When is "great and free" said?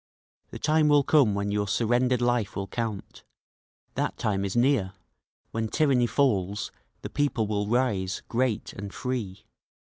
8.27-9.45